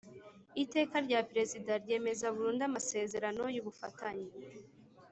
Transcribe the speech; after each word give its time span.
Iteka 0.63 0.95
rya 1.05 1.19
Perezida 1.29 1.71
ryemeza 1.83 2.25
burundu 2.35 2.61
amasezerano 2.69 3.43
y’ubufatanye 3.55 4.29